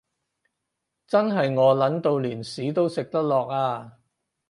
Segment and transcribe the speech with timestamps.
[1.05, 3.99] 真係餓 𨶙 到連屎都食得落呀